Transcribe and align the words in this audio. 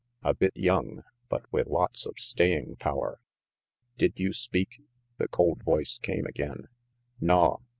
"A 0.23 0.33
bit 0.33 0.57
young, 0.57 1.03
but 1.29 1.43
with 1.53 1.67
lots 1.67 2.07
of 2.07 2.15
staying 2.17 2.77
power." 2.77 3.19
"Did 3.99 4.13
you 4.15 4.33
speak?" 4.33 4.81
the 5.19 5.27
cold 5.27 5.61
voice 5.61 5.99
came 5.99 6.25
again. 6.25 6.69
"Naw. 7.19 7.59